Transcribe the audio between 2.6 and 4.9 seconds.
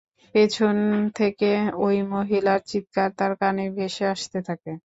চিৎকার তার কানে ভেসে আসতে থাকে।